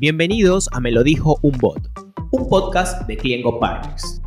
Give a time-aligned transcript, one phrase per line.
[0.00, 1.78] Bienvenidos a Me lo dijo un bot,
[2.30, 4.22] un podcast de Cliengo Partners.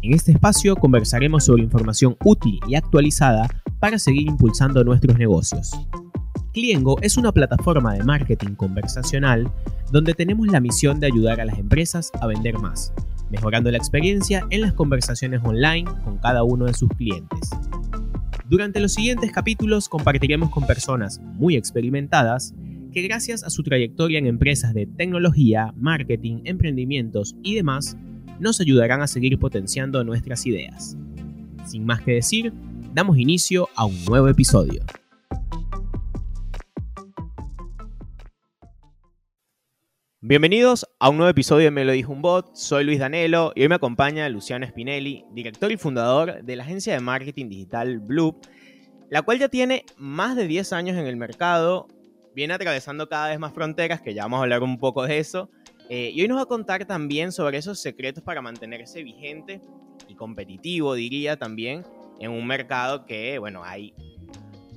[0.00, 3.46] En este espacio conversaremos sobre información útil y actualizada
[3.78, 5.72] para seguir impulsando nuestros negocios.
[6.54, 9.52] Cliengo es una plataforma de marketing conversacional
[9.92, 12.94] donde tenemos la misión de ayudar a las empresas a vender más,
[13.28, 17.50] mejorando la experiencia en las conversaciones online con cada uno de sus clientes.
[18.48, 22.54] Durante los siguientes capítulos compartiremos con personas muy experimentadas
[22.92, 27.96] que gracias a su trayectoria en empresas de tecnología, marketing, emprendimientos y demás,
[28.40, 30.96] nos ayudarán a seguir potenciando nuestras ideas.
[31.66, 32.52] Sin más que decir,
[32.94, 34.82] damos inicio a un nuevo episodio.
[40.20, 43.62] Bienvenidos a un nuevo episodio de Me lo dijo un bot, soy Luis Danelo y
[43.62, 48.36] hoy me acompaña Luciano Spinelli, director y fundador de la agencia de marketing digital Blue,
[49.10, 51.86] la cual ya tiene más de 10 años en el mercado,
[52.34, 55.50] viene atravesando cada vez más fronteras, que ya vamos a hablar un poco de eso,
[55.88, 59.60] eh, y hoy nos va a contar también sobre esos secretos para mantenerse vigente
[60.06, 61.84] y competitivo, diría también,
[62.18, 63.94] en un mercado que, bueno, hay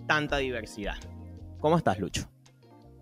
[0.08, 0.96] tanta diversidad.
[1.60, 2.30] ¿Cómo estás, Lucho?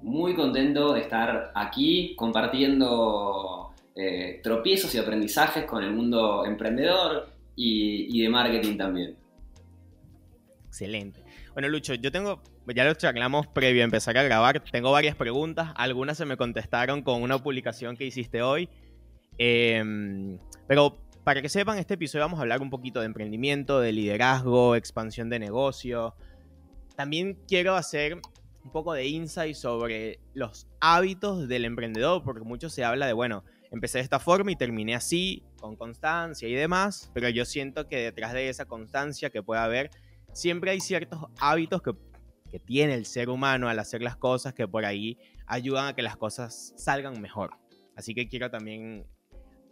[0.02, 8.22] Muy contento de estar aquí compartiendo eh, tropiezos y aprendizajes con el mundo emprendedor y,
[8.22, 9.18] de marketing también.
[10.68, 11.22] Excelente.
[11.54, 12.42] Bueno, Lucho, yo tengo,
[12.76, 17.02] ya lo charlamos previo a empezar a grabar, tengo varias preguntas, algunas se me contestaron
[17.02, 18.70] con una publicación que hiciste hoy,
[19.38, 23.92] em, pero para que sepan, este episodio vamos a hablar un poquito de emprendimiento, de
[23.92, 26.16] liderazgo, expansión de negocio.
[26.96, 28.16] También quiero hacer
[28.64, 33.44] un poco de insight sobre los hábitos del emprendedor, porque mucho se habla de, bueno,
[33.72, 37.98] empecé de esta forma y terminé así, con constancia y demás, pero yo siento que
[37.98, 39.92] detrás de esa constancia que puede haber,
[40.34, 41.94] siempre hay ciertos hábitos que,
[42.50, 46.02] que tiene el ser humano al hacer las cosas que por ahí ayudan a que
[46.02, 47.52] las cosas salgan mejor.
[47.96, 49.06] Así que quiero también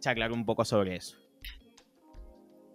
[0.00, 1.16] charlar un poco sobre eso.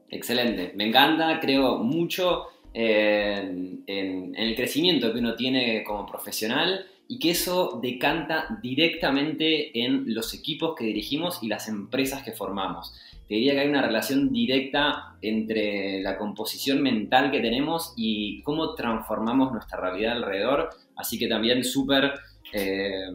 [0.09, 7.31] Excelente, me encanta, creo mucho en, el crecimiento que uno tiene como profesional y que
[7.31, 12.94] eso decanta directamente en los equipos que dirigimos y las empresas que formamos.
[13.34, 18.76] Te diría que hay una relación directa entre la composición mental que tenemos y cómo
[18.76, 22.14] transformamos nuestra realidad alrededor, así que también súper,
[22.54, 23.08] eh,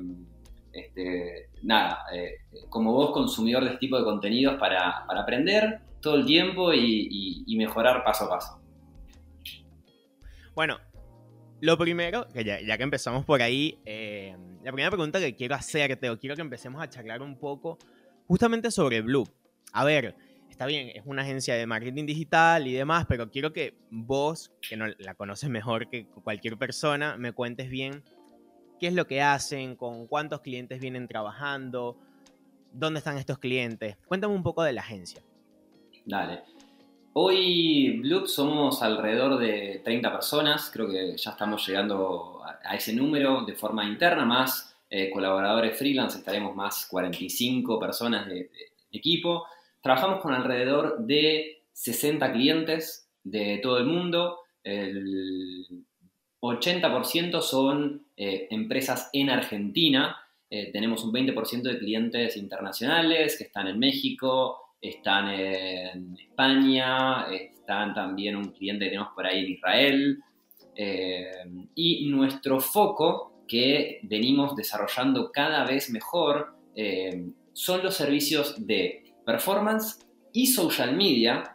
[0.73, 6.27] este, nada, eh, como vos consumidor de este tipo de contenidos para, aprender todo el
[6.27, 8.61] tiempo y mejorar paso a paso.
[10.53, 10.78] Bueno,
[11.61, 16.11] lo primero, que ya, que empezamos por ahí, eh, la primera pregunta que quiero hacerte,
[16.11, 17.78] o quiero que empecemos a charlar un poco,
[18.27, 19.25] justamente sobre Blue.
[19.73, 20.17] A ver,
[20.51, 24.77] está bien, es una agencia de marketing digital y demás, pero quiero que vos, que
[24.77, 28.03] no la conoces mejor que cualquier persona, me cuentes bien
[28.78, 31.97] qué es lo que hacen, con cuántos clientes vienen trabajando,
[32.73, 33.97] dónde están estos clientes.
[34.07, 35.23] Cuéntame un poco de la agencia.
[36.05, 36.43] Dale.
[37.15, 43.45] Hoy Bloop somos alrededor de 30 personas, creo que ya estamos llegando a, ese número
[43.45, 48.51] de forma interna, más eh, colaboradores freelance, estaremos más 45 personas de,
[48.93, 49.45] equipo.
[49.81, 55.84] Trabajamos con alrededor de 60 clientes de todo el mundo, el
[56.41, 60.16] 80% son eh, empresas en Argentina,
[60.50, 67.95] eh, tenemos un 20% de clientes internacionales que están en México, están en España, están
[67.95, 70.22] también un cliente que tenemos por ahí en Israel.
[70.75, 71.31] Eh,
[71.75, 76.55] y nuestro foco que venimos desarrollando cada vez mejor
[77.53, 79.99] son los servicios de performance
[80.33, 81.55] y social media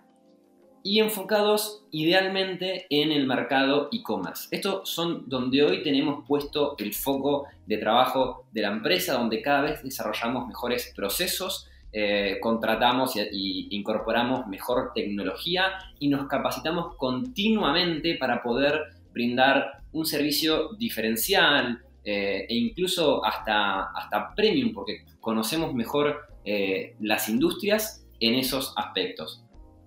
[0.83, 4.47] y enfocados idealmente en el mercado e-commerce.
[4.51, 9.61] Estos son donde hoy tenemos puesto el foco de trabajo de la empresa, donde cada
[9.61, 18.43] vez desarrollamos mejores procesos eh, contratamos y, incorporamos mejor tecnología y nos capacitamos continuamente para
[18.43, 18.81] poder
[19.11, 27.29] brindar un servicio diferencial eh, e incluso hasta, hasta premium, porque conocemos mejor eh, las
[27.29, 29.43] industrias en esos aspectos.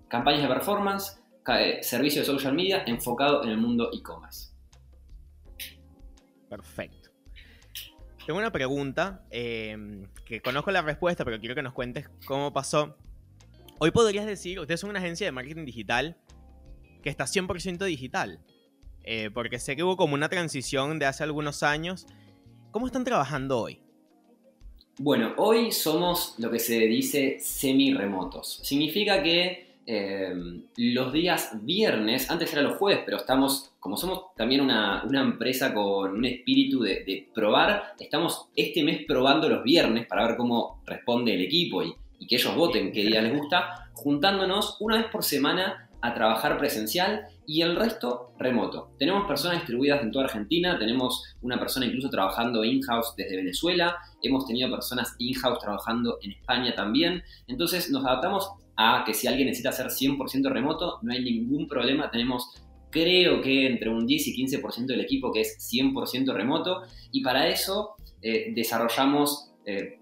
[0.08, 1.20] Campañas de performance,
[1.80, 4.50] servicio de social media enfocado en el mundo e-commerce.
[6.48, 7.10] Perfecto.
[8.26, 12.96] Tengo una pregunta em, que conozco la respuesta, pero quiero que nos cuentes cómo pasó.
[13.78, 16.16] Hoy podrías decir, ustedes son una agencia de marketing digital
[17.02, 18.40] que está 100% digital.
[19.04, 22.06] Eh, porque sé que hubo como una transición de hace algunos años.
[22.72, 23.80] ¿Cómo están trabajando hoy?
[24.98, 28.60] Bueno, hoy somos lo que se dice semi-remotos.
[28.62, 34.60] Significa que Em, los días viernes, antes era los jueves, pero estamos, como somos también
[34.60, 40.36] una, empresa con un espíritu de, probar, estamos este mes probando los viernes para ver
[40.36, 44.96] cómo responde el equipo y, y que ellos voten qué día les gusta, juntándonos una
[44.96, 48.92] vez por semana a trabajar presencial y el resto remoto.
[48.98, 54.46] Tenemos personas distribuidas en toda Argentina, tenemos una persona incluso trabajando in-house desde Venezuela, hemos
[54.46, 59.70] tenido personas in-house trabajando en España también, entonces nos adaptamos a que si alguien necesita
[59.70, 64.86] hacer 100% remoto, no hay ningún problema, tenemos creo que entre un 10 y 15%
[64.86, 69.98] del equipo que es 100% remoto y para eso eh, desarrollamos eh,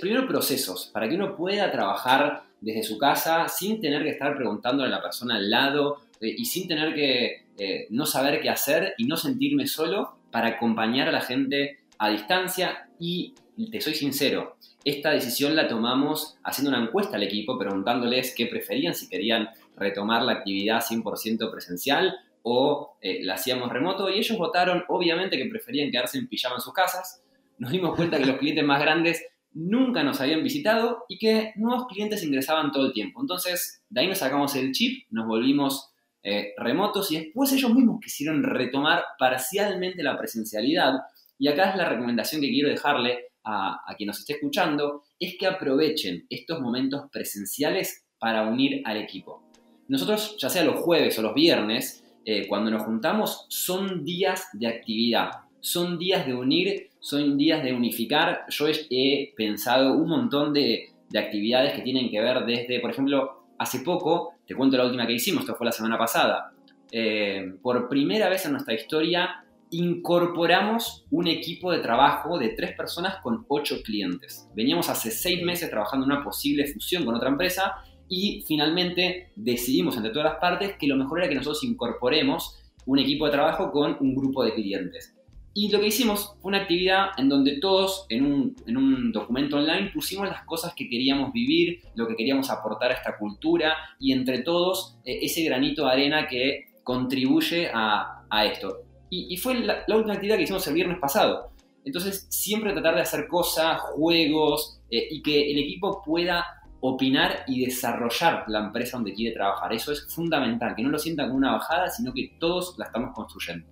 [0.00, 4.88] primero procesos, para que uno pueda trabajar desde su casa sin tener que estar preguntándole
[4.88, 7.48] a la persona al lado eh, y sin tener que
[7.90, 12.88] no saber qué hacer y no sentirme solo para acompañar a la gente a distancia
[13.00, 13.34] y
[13.72, 18.94] te soy sincero, esta decisión la tomamos haciendo una encuesta al equipo, preguntándoles qué preferían,
[18.94, 24.84] si querían retomar la actividad 100% presencial o eh, la hacíamos remoto, y ellos votaron
[24.88, 27.22] obviamente que preferían quedarse en pijama en sus casas.
[27.58, 29.26] Nos dimos cuenta que los clientes más grandes
[29.58, 33.20] nunca nos habían visitado y que nuevos clientes ingresaban todo el tiempo.
[33.20, 35.90] Entonces, de ahí nos sacamos el chip, nos volvimos
[36.22, 41.00] eh, remotos y después ellos mismos quisieron retomar parcialmente la presencialidad.
[41.38, 45.46] Y acá es la recomendación que quiero dejarle a, quien nos esté escuchando es que
[45.46, 49.42] aprovechen estos momentos presenciales para unir al equipo.
[49.88, 54.68] Nosotros, ya sea los jueves o los viernes, eh, cuando nos juntamos, son días de
[54.68, 58.44] actividad, son días de unir, son días de unificar.
[58.48, 63.80] Yo he, pensado un montón de, actividades que tienen que ver desde, por ejemplo, hace
[63.80, 66.52] poco, te cuento la última que hicimos, esto fue la semana pasada,
[66.92, 73.16] eh, por primera vez en nuestra historia incorporamos un equipo de trabajo de tres personas
[73.22, 74.48] con ocho clientes.
[74.54, 77.74] Veníamos hace seis meses trabajando en una posible fusión con otra empresa
[78.08, 82.98] y finalmente decidimos entre todas las partes que lo mejor era que nosotros incorporemos un
[82.98, 85.14] equipo de trabajo con un grupo de clientes.
[85.60, 90.28] Y lo que hicimos fue una actividad en donde todos en un, documento online pusimos
[90.28, 95.00] las cosas que queríamos vivir, lo que queríamos aportar a esta cultura y entre todos
[95.04, 98.82] eh, ese granito de arena que contribuye a, a esto.
[99.10, 101.50] Y, fue la, última actividad que hicimos el viernes pasado.
[101.84, 106.46] Entonces, siempre tratar de hacer cosas, juegos, eh, y que el equipo pueda
[106.78, 109.72] opinar y desarrollar la empresa donde quiere trabajar.
[109.72, 113.12] Eso es fundamental, que no lo sientan como una bajada, sino que todos la estamos
[113.12, 113.66] construyendo.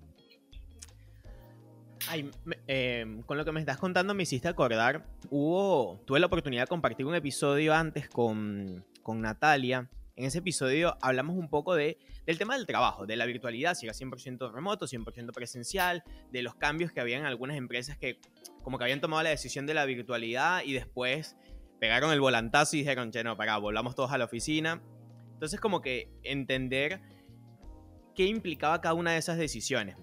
[2.67, 6.69] Em, con lo que me estás contando me hiciste acordar, hubo, tuve la oportunidad de
[6.69, 9.89] compartir un episodio antes con, con Natalia.
[10.15, 13.87] En ese episodio hablamos un poco de del tema del trabajo, de la virtualidad, si
[13.87, 18.19] era 100% remoto, 100% presencial, de los cambios que había en algunas empresas que
[18.63, 21.37] como que habían tomado la decisión de la virtualidad y después
[21.79, 24.83] pegaron el volantazo y dijeron, che, no, para, volvamos todos a la oficina.
[25.35, 27.01] Entonces como que entender
[28.17, 29.97] qué implicaba cada una de esas decisiones.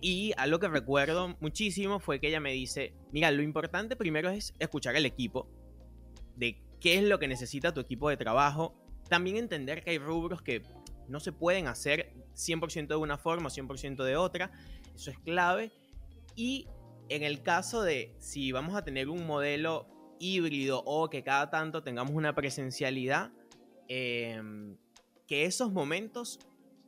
[0.00, 4.54] Y algo que recuerdo muchísimo fue que ella me dice, mira, lo importante primero es
[4.58, 5.48] escuchar al equipo,
[6.36, 8.74] de qué es lo que necesita tu equipo de trabajo,
[9.08, 10.62] también entender que hay rubros que
[11.08, 14.52] no se pueden hacer 100% de una forma o 100% de otra.
[14.94, 15.72] Eso es clave.
[16.36, 16.68] Y
[17.08, 19.86] en el caso de si vamos a tener un modelo
[20.20, 23.32] híbrido o que cada tanto tengamos una presencialidad,
[23.88, 24.76] em,
[25.26, 26.38] que esos momentos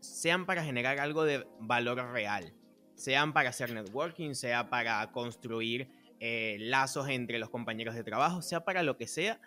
[0.00, 2.54] sean para generar algo de valor real,
[3.02, 5.88] sean para hacer networking, sea para construir
[6.20, 9.40] eh, lazos entre los compañeros de trabajo, sea para lo que sea,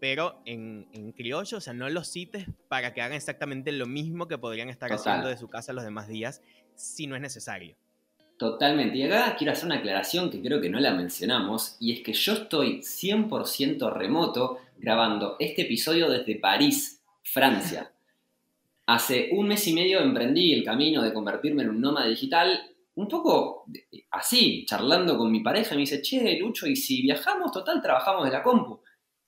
[0.00, 4.38] pero en, criollo, o sea, no los cites para que hagan exactamente lo mismo que
[4.38, 6.40] podrían estar haciendo de su casa los demás días,
[6.76, 7.76] si no es necesario.
[8.38, 8.96] Totalmente.
[8.96, 12.14] Y acá quiero hacer una aclaración que creo que no la mencionamos, y es que
[12.14, 17.92] yo estoy 100% remoto grabando este episodio desde París, Francia.
[18.86, 22.62] Hace un mes y medio emprendí el camino de convertirme en un nómada digital,
[22.98, 23.64] un poco
[24.10, 27.52] así, charlando con mi pareja, me dice, che, Lucho, ¿y si viajamos?
[27.52, 28.80] Total, trabajamos de la compu.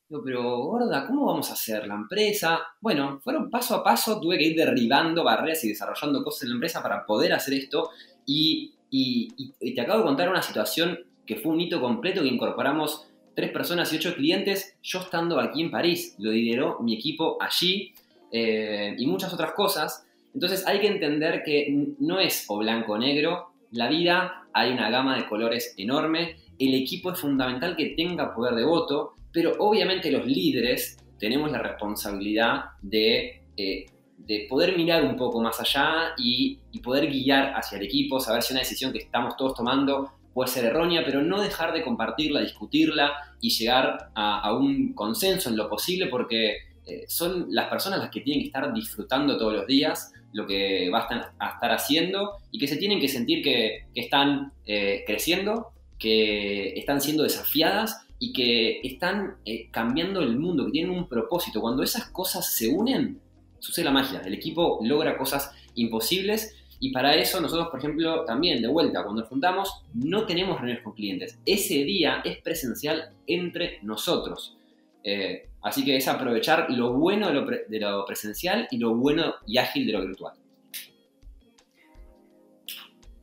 [0.08, 2.60] Digo, pero gorda, ¿cómo vamos a hacer la empresa?
[2.80, 6.54] Bueno, fueron paso a paso, tuve que ir derribando barreras y desarrollando cosas en la
[6.54, 7.90] empresa para poder hacer esto.
[8.26, 13.52] Y, te acabo de contar una situación que fue un hito completo que incorporamos tres
[13.52, 17.94] personas y ocho clientes, yo estando aquí en París, lo lideró mi equipo allí
[18.32, 20.04] eh, y muchas otras cosas.
[20.34, 24.90] Entonces hay que entender que no es o blanco o negro, la vida hay una
[24.90, 30.10] gama de colores enorme, el equipo es fundamental que tenga poder de voto, pero obviamente
[30.10, 33.86] los líderes tenemos la responsabilidad de, eh,
[34.18, 38.54] de poder mirar un poco más allá y, poder guiar hacia el equipo, saber si
[38.54, 43.12] una decisión que estamos todos tomando puede ser errónea, pero no dejar de compartirla, discutirla
[43.38, 46.56] y llegar a, un consenso en lo posible, porque
[46.86, 50.88] eh, son las personas las que tienen que estar disfrutando todos los días lo que
[50.90, 56.78] van a estar haciendo y que se tienen que sentir que, están eh, creciendo, que
[56.78, 61.60] están siendo desafiadas y que están eh, cambiando el mundo, que tienen un propósito.
[61.60, 63.20] Cuando esas cosas se unen,
[63.58, 64.22] sucede la magia.
[64.24, 69.22] El equipo logra cosas imposibles y para eso nosotros, por ejemplo, también de vuelta, cuando
[69.22, 71.38] nos juntamos, no tenemos reuniones con clientes.
[71.44, 74.56] Ese día es presencial entre nosotros.
[75.04, 79.86] Eh, así que es aprovechar lo bueno de lo, presencial y lo bueno y ágil
[79.86, 80.34] de lo virtual.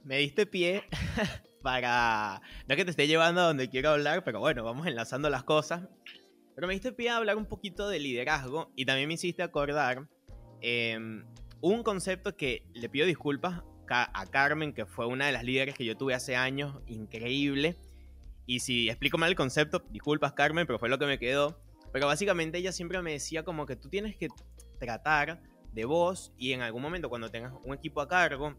[0.04, 0.84] Me diste pie
[1.62, 2.42] para...
[2.68, 5.88] No que te esté llevando a donde quiero hablar, pero bueno, vamos enlazando las cosas.
[6.56, 10.08] Pero me diste pie a hablar un poquito de liderazgo y también me hiciste acordar
[10.62, 11.24] em,
[11.62, 15.86] un concepto que le pido disculpas a Carmen, que fue una de las líderes que
[15.86, 17.78] yo tuve hace años, increíble.
[18.46, 21.60] Y si explico mal el concepto, disculpas Carmen, pero fue lo que me quedó.
[21.92, 24.28] Pero básicamente ella siempre me decía como que tú tienes que
[24.80, 25.42] tratar
[25.72, 28.56] de vos y en algún momento cuando tengas un equipo a cargo,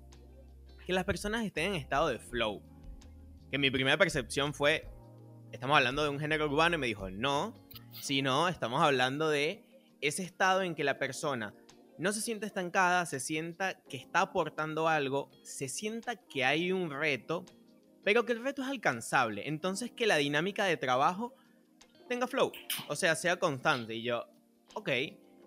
[0.87, 2.63] que las personas estén en estado de flow.
[3.51, 4.89] Que mi primera percepción fue,
[5.53, 7.55] estamos hablando de un género urbano y me dijo, no,
[7.93, 9.65] sino estamos hablando de
[10.01, 11.55] ese estado en que la persona
[11.99, 16.91] no se siente estancada, se sienta que está aportando algo, se sienta que hay un
[16.91, 17.45] reto,
[18.05, 19.49] pero que el reto es alcanzable.
[19.49, 21.35] Entonces que la dinámica de trabajo
[22.09, 22.53] tenga flow,
[22.89, 23.95] o sea, sea constante.
[23.95, 24.25] Y yo,
[24.75, 24.91] ok,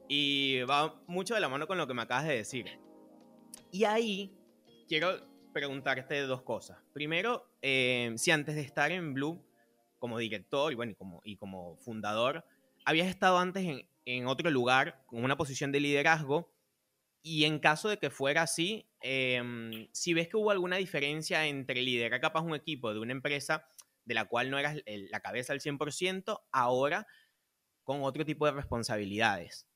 [0.08, 2.80] y va mucho de la mano con lo que me acabas de decir.
[3.72, 4.34] Y ahí
[4.88, 6.78] quiero preguntarte dos cosas.
[6.94, 9.44] Primero, eh, si antes de estar en Blue
[10.00, 12.46] como director y, bueno, y, como, y como fundador,
[12.86, 16.52] habías estado antes en, en otro lugar, con una posición de liderazgo,
[17.24, 21.82] y en caso de que fuera así, em, si ves que hubo alguna diferencia entre
[21.82, 23.68] liderar capaz un equipo de una empresa
[24.06, 27.08] de la cual no eras la cabeza al 100%, ahora
[27.84, 29.68] con otro tipo de responsabilidades.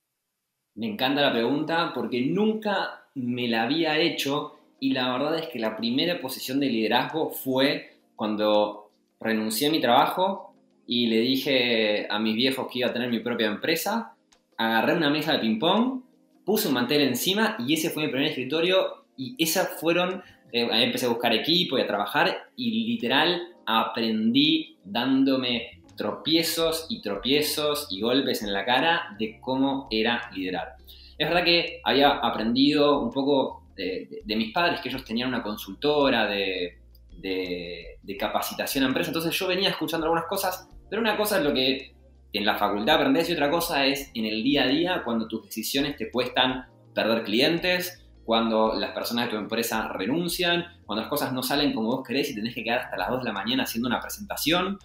[0.75, 5.59] Me encanta la pregunta porque nunca me la había hecho y la verdad es que
[5.59, 10.53] la primera posición de liderazgo fue cuando renuncié a mi trabajo
[10.85, 14.15] y le dije a mis viejos que iba a tener mi propia empresa
[14.57, 16.01] agarré una mesa de ping-pong,
[16.45, 20.83] puse un mantel encima y ese fue mi primer escritorio y esas fueron, eh, ahí
[20.83, 28.01] empecé a buscar equipo y a trabajar y literal aprendí dándome tropiezos y tropiezos y
[28.01, 30.75] golpes en la cara de cómo era liderar.
[31.17, 36.27] Es verdad que había aprendido un poco de, mis padres, que ellos tenían una consultora
[36.27, 36.79] de,
[37.17, 41.53] de, capacitación a empresa, entonces yo venía escuchando algunas cosas, pero una cosa es lo
[41.53, 41.93] que
[42.31, 45.43] en la facultad aprendes y otra cosa es en el día a día cuando tus
[45.43, 51.31] decisiones te cuestan perder clientes, cuando las personas de tu empresa renuncian, cuando las cosas
[51.31, 53.63] no salen como vos querés y tenés que quedar hasta las 2 de la mañana
[53.63, 54.79] haciendo una presentación.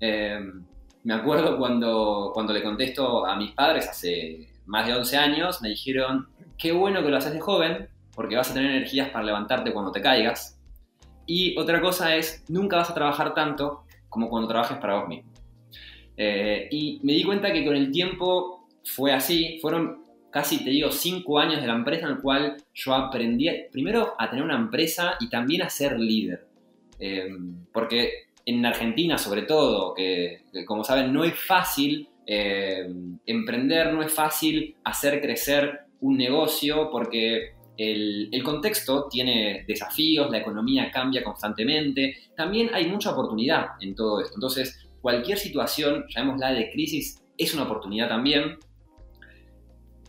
[0.00, 0.64] Em,
[1.04, 5.68] me acuerdo cuando, cuando le contesto a mis padres hace más de 11 años, me
[5.68, 6.28] dijeron,
[6.58, 9.92] qué bueno que lo haces de joven, porque vas a tener energías para levantarte cuando
[9.92, 10.60] te caigas.
[11.26, 15.30] Y otra cosa es, nunca vas a trabajar tanto como cuando trabajes para vos mismo.
[16.16, 20.90] Eh, y me di cuenta que con el tiempo fue así, fueron casi, te digo,
[20.90, 25.16] cinco años de la empresa en el cual yo aprendí primero a tener una empresa
[25.20, 26.46] y también a ser líder.
[26.98, 27.28] Eh,
[27.72, 32.88] porque en Argentina, sobre todo, que, como saben, no es fácil eh,
[33.26, 40.38] emprender, no es fácil hacer crecer un negocio porque el, el, contexto tiene desafíos, la
[40.38, 44.34] economía cambia constantemente, también hay mucha oportunidad en todo esto.
[44.34, 48.58] Entonces, cualquier situación, llamémosla de crisis, es una oportunidad también.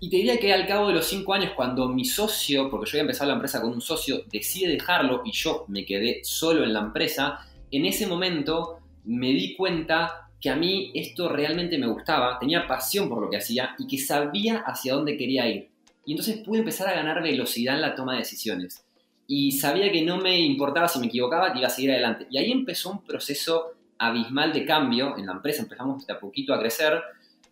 [0.04, 2.96] Y te diría que al cabo de los cinco años, cuando mi socio, porque yo
[2.96, 6.74] había empezado la empresa con un socio, decide dejarlo y yo me quedé solo en
[6.74, 7.38] la empresa,
[7.70, 13.10] en ese momento me di cuenta que a mí esto realmente me gustaba, tenía pasión
[13.10, 15.70] por lo que hacía y que sabía hacia dónde quería ir.
[16.04, 18.84] Y entonces pude empezar a ganar velocidad en la toma de decisiones.
[19.28, 22.26] Y sabía que no me importaba si me equivocaba, que iba a seguir adelante.
[22.32, 26.56] Y ahí empezó un proceso abismal de cambio en la empresa, empezamos de a poquito
[26.56, 27.00] a crecer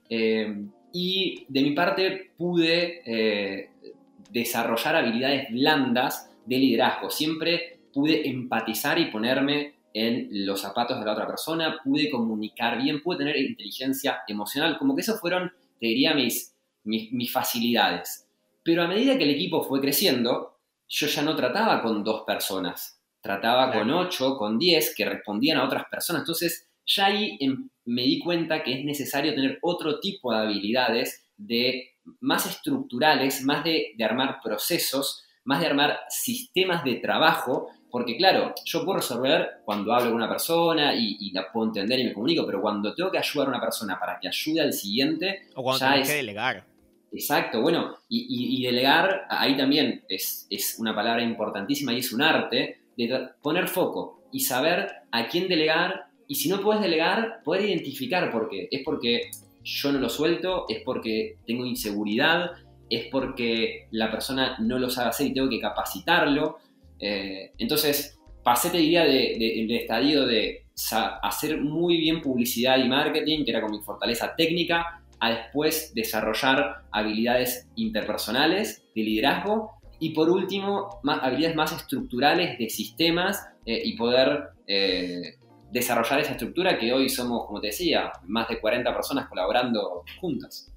[0.09, 3.69] eh, y de mi parte pude eh,
[4.31, 7.09] desarrollar habilidades blandas de liderazgo.
[7.09, 13.01] Siempre pude empatizar y ponerme en los zapatos de la otra persona, pude comunicar bien,
[13.01, 18.27] pude tener inteligencia emocional, como que esas fueron, te diría, mis, mis facilidades.
[18.63, 23.01] Pero a medida que el equipo fue creciendo, yo ya no trataba con dos personas,
[23.21, 26.21] trataba con 8, con 10 que respondían a otras personas.
[26.21, 31.25] Entonces, ya ahí em, me di cuenta que es necesario tener otro tipo de habilidades
[31.35, 38.53] de más estructurales, más de, armar procesos, más de armar sistemas de trabajo, porque claro,
[38.63, 42.45] yo puedo resolver cuando hablo con una persona y, la puedo entender y me comunico,
[42.45, 45.83] pero cuando tengo que ayudar a una persona para que ayude al siguiente, o cuando
[45.83, 46.65] ya que delegar.
[47.11, 52.81] Exacto, bueno, y, delegar ahí también es, es, una palabra importantísima y es un arte
[52.95, 58.31] de poner foco y saber a quién delegar y si no puedes delegar, poder identificar
[58.31, 58.67] por qué.
[58.69, 59.31] Es porque
[59.63, 62.51] yo no lo suelto, es porque tengo inseguridad,
[62.87, 66.59] es porque la persona no lo sabe hacer y tengo que capacitarlo.
[66.99, 70.65] Eh, entonces, pasé, te diría, del estadio de
[71.23, 76.83] hacer muy bien publicidad y marketing, que era con mi fortaleza técnica, a después desarrollar
[76.91, 83.97] habilidades interpersonales de liderazgo y por último, más, habilidades más estructurales de sistemas eh, y
[83.97, 85.38] poder eh,
[85.71, 90.71] desarrollar esa estructura que hoy somos, como te decía, más de 40 personas colaborando juntas.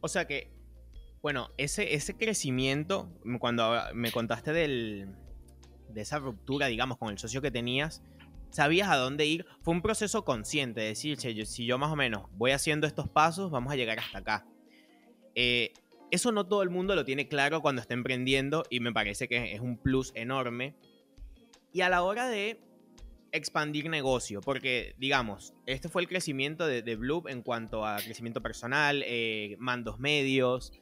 [0.00, 0.52] O sea que,
[1.22, 3.10] bueno, ese, ese crecimiento,
[3.40, 5.08] cuando me contaste del,
[5.88, 8.02] de esa ruptura, digamos, con el socio que tenías,
[8.50, 9.46] sabías a dónde ir.
[9.62, 13.50] Fue un proceso consciente, de decir, si yo más o menos voy haciendo estos pasos,
[13.50, 14.46] vamos a llegar hasta acá.
[15.34, 15.72] Eh,
[16.10, 19.52] eso no todo el mundo lo tiene claro cuando está emprendiendo y me parece que
[19.52, 20.74] es un plus enorme.
[21.72, 22.60] Y a la hora de
[23.36, 28.42] expandir negocio, porque digamos, este fue el crecimiento de, de Bloop en cuanto a crecimiento
[28.42, 30.72] personal, eh, mandos medios,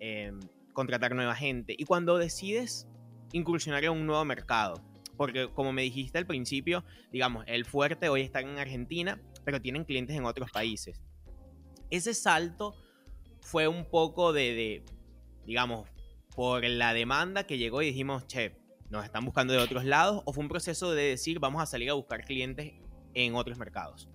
[0.00, 0.40] em,
[0.72, 1.74] contratar nueva gente.
[1.76, 2.88] Y cuando decides
[3.32, 4.82] incursionar en un nuevo mercado,
[5.16, 9.84] porque como me dijiste al principio, digamos, el fuerte hoy está en Argentina, pero tienen
[9.84, 11.00] clientes en otros países.
[11.90, 12.74] Ese salto
[13.40, 14.84] fue un poco de, de
[15.44, 15.88] digamos,
[16.34, 18.56] por la demanda que llegó y dijimos, che,
[18.92, 21.88] nos están buscando de otros lados o fue un proceso de decir vamos a salir
[21.90, 22.74] a buscar clientes
[23.14, 24.06] en otros mercados?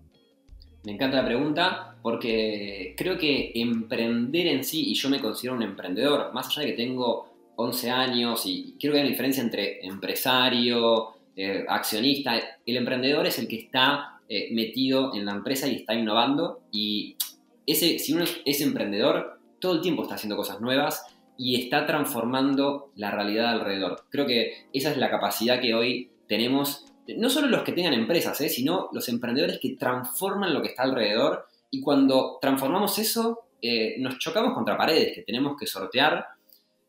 [0.85, 5.63] Me encanta la pregunta porque creo que emprender en sí, y yo me considero un
[5.63, 9.85] emprendedor, más allá de que tengo 11 años y creo que hay una diferencia entre
[9.85, 15.77] empresario, eh, accionista, el emprendedor es el que está eh, metido en la empresa y
[15.77, 17.17] está innovando y
[17.65, 21.03] ese, si uno es emprendedor, todo el tiempo está haciendo cosas nuevas
[21.37, 24.05] y está transformando la realidad alrededor.
[24.09, 28.39] Creo que esa es la capacidad que hoy tenemos, no solo los que tengan empresas,
[28.41, 28.49] ¿eh?
[28.49, 34.17] sino los emprendedores que transforman lo que está alrededor y cuando transformamos eso eh, nos
[34.19, 36.25] chocamos contra paredes que tenemos que sortear.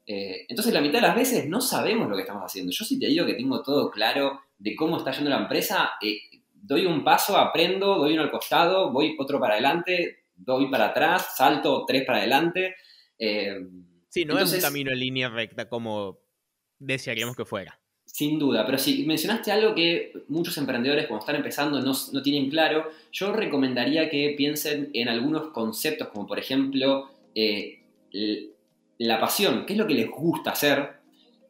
[0.07, 2.73] Eh, entonces la mitad de las veces no sabemos lo que estamos haciendo.
[2.73, 5.91] Yo si te digo que tengo todo claro de cómo está yendo la empresa,
[6.55, 11.35] doy un paso, aprendo, doy uno al costado, voy otro para adelante, doy para atrás,
[11.37, 12.75] salto tres para adelante.
[14.09, 16.19] Sí, no es un camino en línea recta como
[16.79, 17.81] desearíamos que fuera.
[18.05, 22.91] Sin duda, pero si mencionaste algo que muchos emprendedores cuando están empezando no, tienen claro,
[23.13, 27.81] yo recomendaría que piensen en algunos conceptos como por ejemplo eh,
[28.97, 30.99] la pasión, qué es lo que les gusta hacer,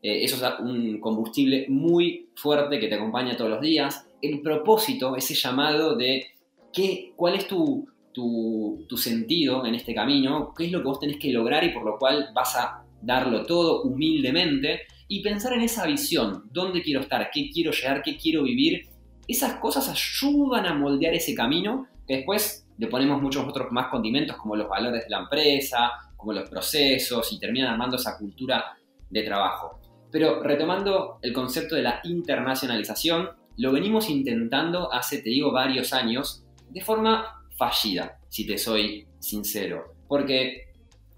[0.02, 5.16] eh, eso es un combustible muy fuerte que te acompaña todos los días, el propósito,
[5.16, 6.26] ese llamado de
[6.72, 11.18] qué, cuál es tu, tu, sentido en este camino, qué es lo que vos tenés
[11.18, 15.86] que lograr y por lo cual vas a darlo todo humildemente y pensar en esa
[15.86, 18.88] visión, dónde quiero estar, qué quiero llegar, qué quiero vivir.
[19.26, 24.36] Esas cosas ayudan a moldear ese camino que después le ponemos muchos otros más condimentos
[24.36, 28.76] como los valores de la empresa, como los procesos y terminan armando esa cultura
[29.08, 29.80] de trabajo.
[30.10, 36.44] Pero retomando el concepto de la internacionalización, lo venimos intentando hace, te digo, varios años
[36.70, 39.94] de forma fallida, si te soy sincero.
[40.06, 40.68] Porque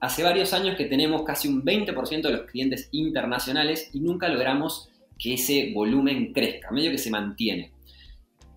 [0.01, 4.89] hace varios años que tenemos casi un 20% de los clientes internacionales y nunca logramos
[5.19, 7.73] que ese volumen crezca, medio que se mantiene.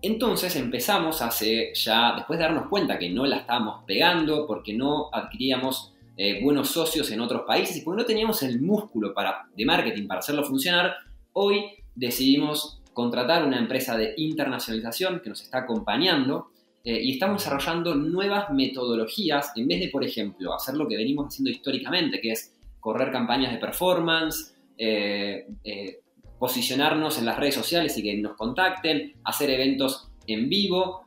[0.00, 5.08] Entonces empezamos hace ya, después de darnos cuenta que no la estábamos pegando, porque no
[5.12, 9.14] adquiríamos eh, buenos socios en otros países y porque no teníamos el músculo
[9.54, 10.94] de marketing para hacerlo funcionar,
[11.32, 16.50] hoy decidimos contratar una empresa de internacionalización que nos está acompañando
[16.86, 21.28] eh, y estamos desarrollando nuevas metodologías en vez de, por ejemplo, hacer lo que venimos
[21.28, 26.00] haciendo históricamente, que es correr campañas de performance, eh, eh,
[26.38, 31.06] posicionarnos en las redes sociales y que nos contacten, hacer eventos en vivo.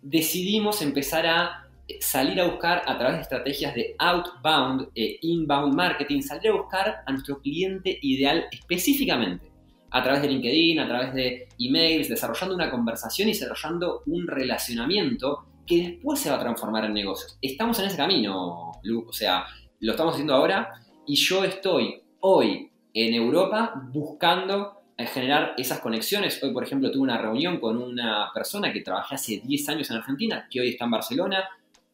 [0.00, 1.68] Decidimos empezar a
[2.00, 7.02] salir a buscar a través de estrategias de outbound e inbound marketing, salir a buscar
[7.04, 9.51] a nuestro cliente ideal específicamente
[9.92, 15.46] a través de LinkedIn, a través de emails, desarrollando una conversación y desarrollando un relacionamiento
[15.66, 17.38] que después se va a transformar en negocios.
[17.42, 19.44] Estamos en ese camino, Luke, o sea,
[19.80, 20.70] lo estamos haciendo ahora
[21.06, 26.42] y yo estoy hoy en Europa buscando generar esas conexiones.
[26.42, 29.96] Hoy, por ejemplo, tuve una reunión con una persona que trabajé hace 10 años en
[29.98, 31.48] Argentina, que hoy está en Barcelona,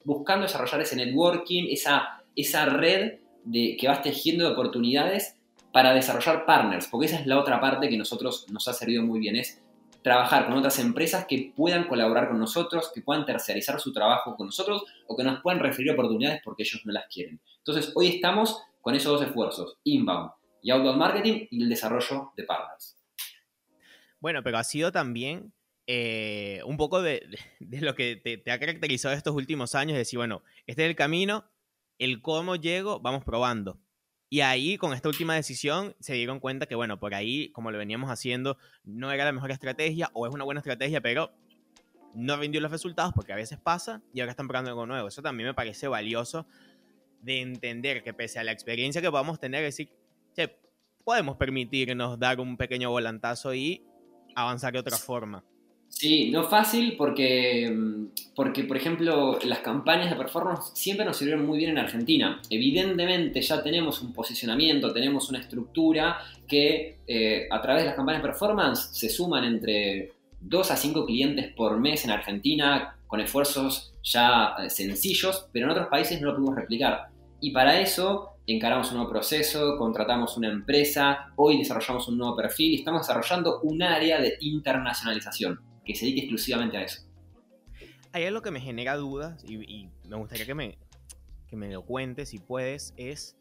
[0.04, 5.37] buscando desarrollar ese networking, esa, esa red de, que vas tejiendo de oportunidades
[5.78, 9.20] para desarrollar partners, porque esa es la otra parte que nosotros nos ha servido muy
[9.20, 9.62] bien, es
[10.02, 14.46] trabajar con otras empresas que puedan colaborar con nosotros, que puedan terciarizar su trabajo con
[14.46, 17.40] nosotros o que nos puedan referir oportunidades porque ellos no las quieren.
[17.58, 22.42] Entonces, hoy estamos con esos dos esfuerzos, inbound y outbound marketing y el desarrollo de
[22.42, 22.96] partners.
[24.18, 25.52] Bueno, pero ha sido también
[25.86, 27.22] eh, un poco de,
[27.60, 31.44] lo que te, ha caracterizado estos últimos años, es decir, bueno, este es el camino,
[32.00, 33.78] el cómo llego, vamos probando.
[34.30, 37.78] Y ahí, con esta última decisión, se dieron cuenta que, bueno, por ahí, como lo
[37.78, 41.32] veníamos haciendo, no era la mejor estrategia o es una buena estrategia, pero
[42.14, 45.08] no rindió los resultados porque a veces pasa y ahora están probando algo nuevo.
[45.08, 46.46] Eso también me parece valioso
[47.22, 50.58] de entender que pese a la experiencia que podamos tener, che,
[51.04, 53.82] podemos permitirnos dar un pequeño volantazo y
[54.34, 55.44] avanzar de otra forma.
[55.88, 57.74] Sí, no fácil porque,
[58.36, 62.40] porque, por ejemplo, las campañas de performance siempre nos sirvieron muy bien en Argentina.
[62.50, 68.22] Evidentemente ya tenemos un posicionamiento, tenemos una estructura que eh, a través de las campañas
[68.22, 73.94] de performance se suman entre 2 a 5 clientes por mes en Argentina con esfuerzos
[74.04, 77.08] ya eh, sencillos, pero en otros países no lo pudimos replicar.
[77.40, 82.72] Y para eso encaramos un nuevo proceso, contratamos una empresa, hoy desarrollamos un nuevo perfil
[82.72, 87.00] y estamos desarrollando un área de internacionalización que se dedique exclusivamente a eso.
[88.12, 90.78] Hay algo que me genera dudas y, me gustaría que me,
[91.48, 93.36] que me lo cuentes si puedes, es,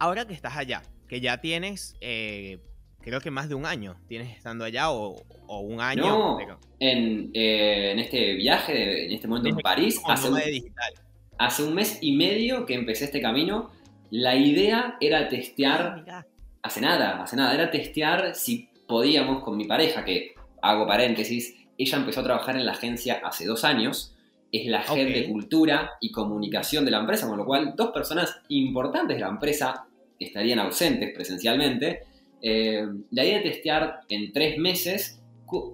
[0.00, 2.58] ahora que estás allá, que ya tienes, eh,
[3.00, 6.38] creo que más de un año, tienes estando allá o, un año.
[6.80, 10.94] en, eh, en, este viaje, en este momento en París, hace un, digital.
[11.38, 13.70] hace un mes y medio que empecé este camino
[14.10, 16.24] la idea era testear, ah,
[16.62, 20.35] hace nada, hace nada, era testear si podíamos con mi pareja, que
[20.70, 24.14] hago paréntesis, ella empezó a trabajar en la agencia hace dos años,
[24.52, 28.40] es la jefe de cultura y comunicación de la empresa, con lo cual dos personas
[28.48, 29.86] importantes de la empresa
[30.18, 32.04] estarían ausentes presencialmente.
[32.40, 35.20] Eh, la idea de testear en tres meses,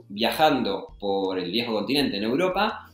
[0.09, 2.91] viajando por el viejo continente en Europa,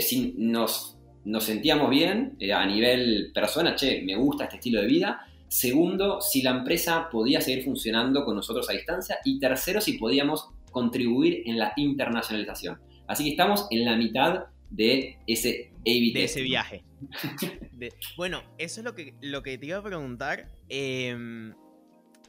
[0.00, 0.94] si nos
[1.24, 5.26] nos sentíamos bien eh, a nivel persona, che, me gusta este estilo de vida.
[5.48, 9.18] Segundo, si la empresa podía seguir funcionando con nosotros a distancia.
[9.24, 12.78] Y tercero, si podíamos contribuir en la internacionalización.
[13.06, 16.84] Así que estamos en la mitad de ese De ese viaje.
[18.16, 20.50] bueno, eso es lo que, lo que te iba a preguntar.
[20.68, 21.54] Em,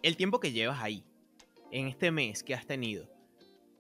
[0.04, 1.04] el tiempo que llevas ahí,
[1.72, 3.10] en este mes que has tenido,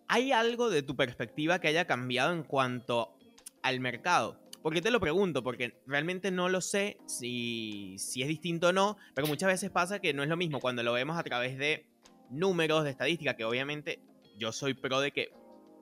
[0.07, 3.15] ¿hay algo de tu perspectiva que haya cambiado en cuanto
[3.61, 4.41] al mercado?
[4.63, 5.43] ¿Por qué te lo pregunto?
[5.43, 9.99] Porque realmente no lo sé si, si es distinto o no, pero muchas veces pasa
[9.99, 11.85] que no es lo mismo cuando lo vemos a través de
[12.31, 13.99] números, de estadística, que obviamente
[14.37, 15.33] yo soy pro de que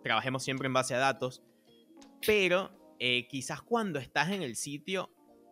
[0.04, 1.42] trabajemos siempre en base a datos,
[2.26, 5.10] pero eh, quizás cuando estás en el sitio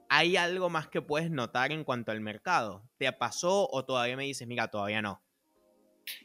[0.10, 2.84] hay algo más que puedes notar en cuanto al mercado.
[2.98, 5.22] ¿Te pasó o todavía me dices, mira, todavía no?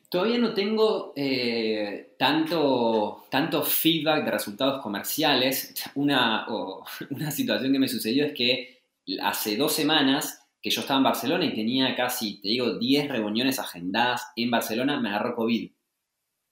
[0.09, 5.75] Todavía no tengo eh, tanto, tanto feedback de resultados comerciales.
[5.95, 6.47] Una,
[7.11, 8.83] una situación que me sucedió es que
[9.23, 13.61] hace dos semanas que yo estaba en Barcelona y tenía casi, te digo, 10 reuniones
[13.61, 15.71] agendadas en Barcelona, me agarró COVID.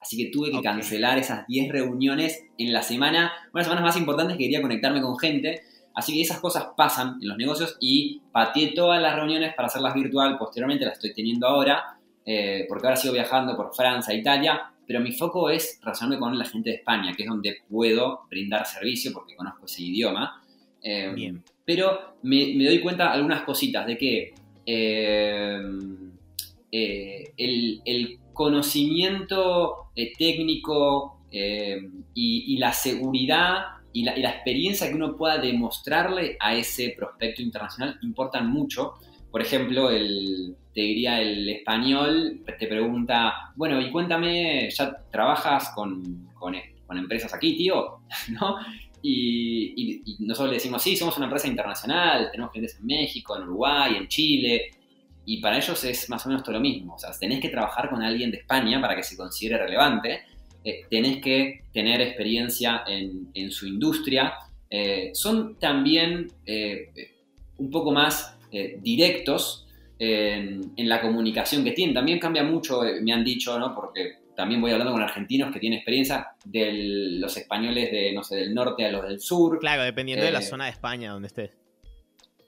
[0.05, 3.85] Así que tuve que cancelar esas 10 reuniones en la semana, una de las semanas
[3.85, 5.62] más importantes que quería conectarme con gente.
[5.95, 9.95] Así que esas cosas pasan en los negocios y pateé todas las reuniones para hacerlas
[9.95, 10.37] virtual.
[10.37, 15.12] Posteriormente las estoy teniendo ahora eh, porque ahora sigo viajando por Francia, Italia, pero mi
[15.12, 19.35] foco es relacionarme con la gente de España, que es donde puedo brindar servicio porque
[19.35, 20.43] conozco ese idioma.
[20.83, 21.43] Eh, Bien.
[21.64, 24.35] Pero me, doy cuenta algunas cositas de que
[24.67, 25.62] eh,
[26.71, 36.55] el, conocimiento técnico y, la seguridad y la, y experiencia que uno pueda demostrarle a
[36.55, 38.94] ese prospecto internacional importan mucho.
[39.31, 46.55] Por ejemplo, te diría el español, te pregunta, bueno, y cuéntame, ¿ya trabajas con, con,
[46.97, 48.01] empresas aquí, tío?
[48.29, 48.57] ¿No?
[49.03, 53.97] Y, nosotros le decimos, sí, somos una empresa internacional, tenemos clientes en México, en Uruguay,
[53.97, 54.70] en Chile,
[55.27, 56.95] y para ellos es más o menos todo lo mismo.
[56.95, 60.23] O sea, tenés que trabajar con alguien de España para que se considere relevante,
[60.65, 64.35] eh, tenés que tener experiencia en, su industria.
[64.71, 66.91] Eh, son también eh,
[67.59, 68.39] un poco más
[68.81, 69.67] directos
[69.99, 71.93] en, la comunicación que tienen.
[71.93, 73.75] También cambia mucho, me han dicho, ¿no?
[73.75, 76.71] Porque también voy hablando con argentinos que tienen experiencia de
[77.19, 79.59] los españoles de, no sé, del norte a los del sur.
[79.59, 81.51] Claro, dependiendo de la zona de España donde estés.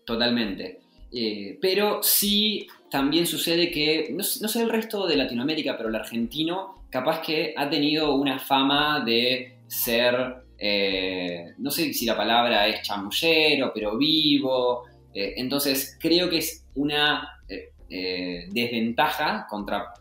[0.05, 0.86] Totalmente.
[1.13, 6.85] Eh, pero sí también sucede que, no, sé el resto de Latinoamérica, pero el argentino
[6.91, 10.15] capaz que ha tenido una fama de ser,
[11.59, 14.85] no sé si la palabra es chamullero, pero vivo.
[15.13, 17.37] entonces creo que es una
[17.89, 19.93] eh, desventaja contra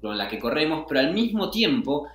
[0.00, 2.06] con la que corremos, pero al mismo tiempo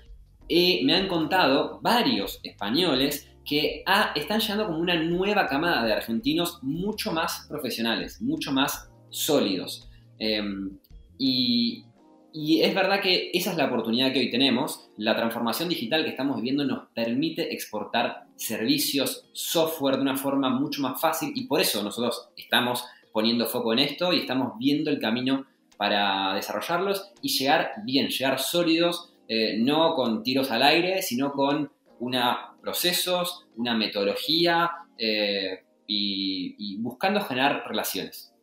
[0.49, 3.83] me han contado varios españoles que
[4.15, 9.89] están llegando como una nueva camada de argentinos mucho más profesionales, mucho más sólidos.
[10.19, 10.77] Em,
[11.17, 11.85] y,
[12.33, 14.89] y es verdad que esa es la oportunidad que hoy tenemos.
[14.97, 20.81] La transformación digital que estamos viviendo nos permite exportar servicios, software de una forma mucho
[20.81, 24.99] más fácil y por eso nosotros estamos poniendo foco en esto y estamos viendo el
[24.99, 25.45] camino
[25.77, 31.71] para desarrollarlos y llegar bien, llegar sólidos, eh, no con tiros al aire, sino con
[31.99, 38.33] una procesos, una metodología eh, y buscando generar relaciones.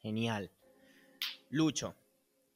[0.00, 0.50] Genial.
[1.50, 1.94] Lucho,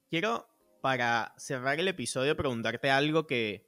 [0.09, 0.49] quiero
[0.81, 3.67] para cerrar el episodio preguntarte algo que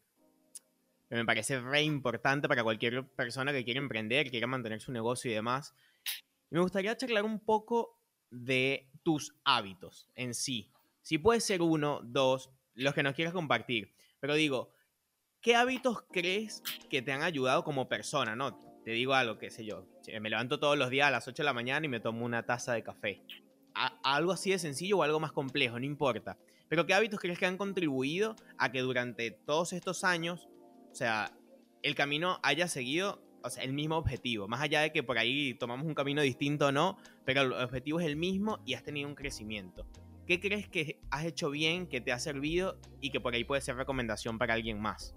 [1.11, 5.35] me parece re importante para cualquier persona que quiera emprender, quiera mantener su negocio y
[5.35, 5.75] demás.
[6.51, 10.71] Me gustaría charlar un poco de tus hábitos en sí.
[11.03, 13.95] Si puede ser uno, dos, los que nos quieras compartir.
[14.21, 14.73] Pero digo,
[15.41, 18.37] ¿qué hábitos crees que te han ayudado como persona?
[18.37, 19.87] No, te digo algo, qué sé yo.
[20.21, 22.45] Me levanto todos los días a las 8 de la mañana y me tomo una
[22.45, 23.23] taza de café
[24.03, 26.39] algo así de sencillo o algo más complejo, no importa.
[26.69, 30.49] Pero ¿qué hábitos crees que han contribuido a que durante todos estos años,
[30.91, 31.33] o sea,
[31.83, 34.49] el camino haya seguido o sea, el mismo objetivo?
[34.49, 38.01] Más allá de que por ahí tomamos un camino distinto o no, pero el objetivo
[38.01, 39.87] es el mismo y has tenido un crecimiento.
[40.27, 43.63] ¿Qué crees que has hecho bien, que te ha servido y que por ahí puede
[43.63, 45.15] ser recomendación para alguien más?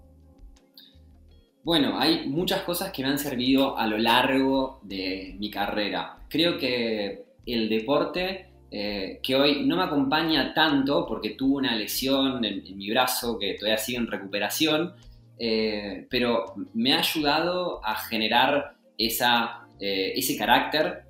[1.64, 6.18] Bueno, hay muchas cosas que me han servido a lo largo de mi carrera.
[6.28, 12.44] Creo que el deporte eh, que hoy no me acompaña tanto porque tuve una lesión
[12.44, 14.94] en, mi brazo que todavía sigue en recuperación,
[15.38, 21.04] eh, pero me ha ayudado a generar esa, eh, ese carácter,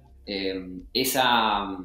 [0.92, 1.78] esa,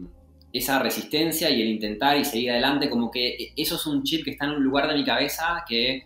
[0.53, 4.31] esa resistencia y el intentar y seguir adelante, como que eso es un chip que
[4.31, 6.05] está en un lugar de mi cabeza que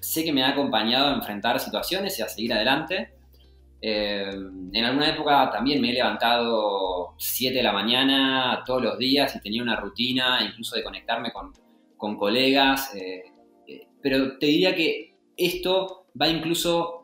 [0.00, 3.14] sé que me ha acompañado a enfrentar situaciones y a seguir adelante.
[3.80, 4.30] Eh,
[4.72, 9.40] en alguna época también me he levantado 7 de la mañana todos los días y
[9.40, 11.52] tenía una rutina, incluso de conectarme con,
[11.96, 12.94] con colegas.
[12.94, 13.22] Eh,
[13.66, 16.98] eh, pero te diría que esto va incluso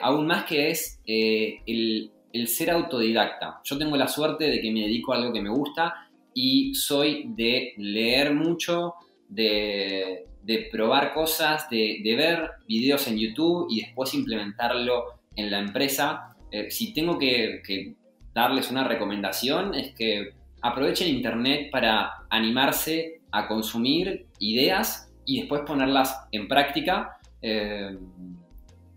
[0.00, 3.60] aún más que es el, el, ser autodidacta.
[3.64, 7.24] Yo tengo la suerte de que me dedico a algo que me gusta y soy
[7.34, 8.94] de leer mucho,
[9.28, 16.36] de, de probar cosas, de, ver videos en YouTube y después implementarlo en la empresa,
[16.52, 17.94] eh, si tengo que,
[18.32, 20.30] darles una recomendación, es que
[20.62, 27.18] aprovechen Internet para animarse a consumir ideas y después ponerlas en práctica.
[27.42, 27.96] Eh,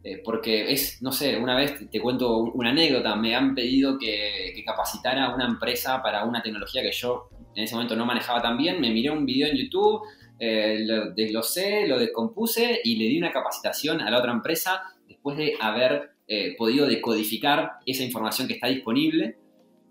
[0.01, 4.61] eh, porque es, no sé, una vez te cuento una anécdota, me han pedido que,
[4.65, 8.57] capacitara a una empresa para una tecnología que yo en ese momento no manejaba tan
[8.57, 10.01] bien, me miré un video en YouTube,
[10.39, 15.55] lo desglosé, lo descompuse y le di una capacitación a la otra empresa después de
[15.59, 19.35] haber eh, podido decodificar esa información que está disponible.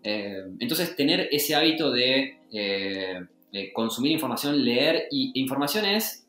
[0.05, 6.27] Eh, entonces, tener ese hábito de, eh, consumir información, leer, y información es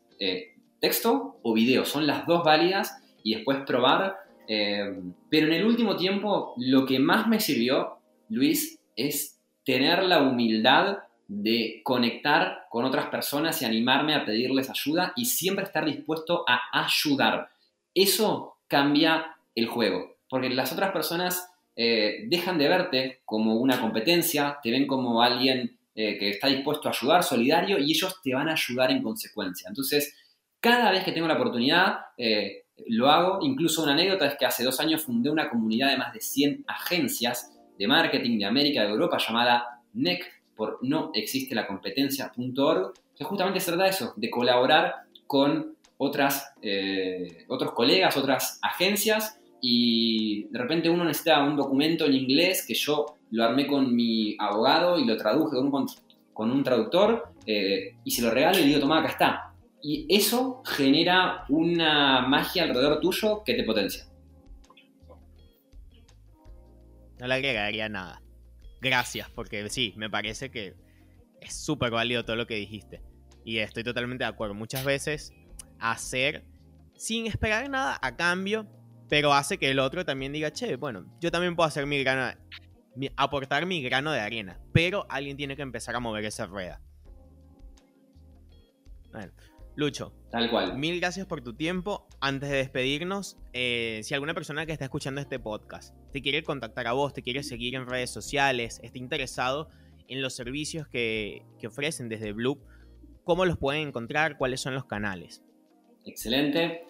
[0.80, 4.16] texto o video, son las dos válidas y después probar.
[4.48, 10.98] pero en el último tiempo, lo que más me sirvió, Luis, es tener la humildad
[11.32, 16.60] de conectar con otras personas y animarme a pedirles ayuda y siempre estar dispuesto a
[16.72, 17.50] ayudar.
[17.94, 24.58] Eso cambia el juego, porque las otras personas eh, dejan de verte como una competencia,
[24.60, 28.48] te ven como alguien eh, que está dispuesto a ayudar, solidario, y ellos te van
[28.48, 29.68] a ayudar en consecuencia.
[29.68, 30.12] Entonces,
[30.58, 33.38] cada vez que tengo la oportunidad, eh, lo hago.
[33.42, 36.64] Incluso una anécdota es que hace dos años fundé una comunidad de más de 100
[36.66, 43.24] agencias de marketing de América, de Europa, llamada NEC, por no existe la competencia.org, que
[43.24, 44.94] justamente se trata de eso, de colaborar
[45.26, 46.52] con otras,
[47.48, 53.06] otros colegas, otras agencias y de repente uno necesita un documento en inglés que yo
[53.30, 55.56] lo armé con mi abogado y lo traduje
[56.34, 59.54] con un, traductor eh, y se lo regalo y digo, toma, acá está.
[59.82, 64.04] Y eso genera una magia alrededor tuyo que te potencia.
[67.18, 68.20] No le agregaría nada.
[68.80, 70.74] Gracias, porque sí, me parece que
[71.40, 73.02] es súper válido todo lo que dijiste.
[73.44, 74.54] Y estoy totalmente de acuerdo.
[74.54, 75.32] Muchas veces
[75.78, 76.44] hacer
[76.94, 78.68] sin esperar nada a cambio
[79.10, 82.32] pero hace que el otro también diga, che, bueno, yo también puedo hacer mi grano,
[83.16, 86.80] aportar mi grano de arena, pero alguien tiene que empezar a mover esa rueda.
[89.10, 89.32] Bueno,
[89.76, 90.12] Lucho.
[90.30, 90.76] Tal cual.
[90.76, 92.06] Mil gracias por tu tiempo.
[92.20, 96.86] Antes de despedirnos, eh, si alguna persona que está escuchando este podcast te quiere contactar
[96.86, 99.68] a vos, te quiere seguir en redes sociales, está interesado
[100.08, 102.58] en los servicios que, que ofrecen desde Bloop,
[103.24, 104.38] ¿cómo los pueden encontrar?
[104.38, 105.42] ¿Cuáles son los canales?
[106.04, 106.84] Excelente.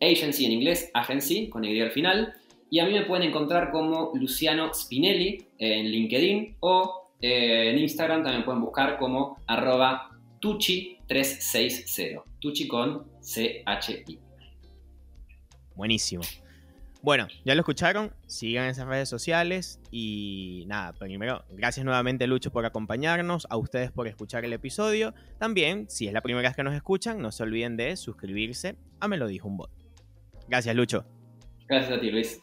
[0.00, 2.34] Agency en inglés, agency, con Y al final.
[2.72, 8.22] Y a mí me pueden encontrar como Luciano Spinelli en LinkedIn o eh, en Instagram
[8.22, 12.22] también pueden buscar como arroba tuchi360.
[12.40, 14.18] Tuchi con C-H-I.
[15.74, 16.22] Buenísimo.
[17.02, 22.64] Bueno, ya lo escucharon, sigan esas redes sociales y nada, primero, gracias nuevamente Lucho por
[22.64, 25.12] acompañarnos, a ustedes por escuchar el episodio.
[25.38, 29.08] También, si es la primera vez que nos escuchan, no se olviden de suscribirse a
[29.08, 29.70] Me lo dijo un bot.
[30.48, 31.04] Gracias Lucho.
[31.68, 32.42] Gracias a ti Luis.